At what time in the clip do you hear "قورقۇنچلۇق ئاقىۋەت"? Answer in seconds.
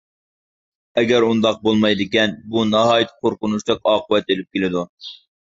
3.27-4.35